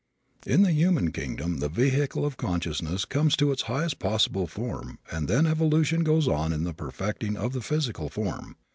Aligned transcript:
In 0.47 0.63
the 0.63 0.71
human 0.71 1.11
kingdom 1.11 1.59
the 1.59 1.69
vehicle 1.69 2.25
of 2.25 2.35
consciousness 2.35 3.05
comes 3.05 3.35
to 3.35 3.51
its 3.51 3.61
highest 3.69 3.99
possible 3.99 4.47
form 4.47 4.97
and 5.11 5.27
then 5.27 5.45
evolution 5.45 6.03
goes 6.03 6.27
on 6.27 6.51
in 6.51 6.63
the 6.63 6.73
perfecting 6.73 7.37
of 7.37 7.53
the 7.53 7.61
physical 7.61 8.09
form. 8.09 8.55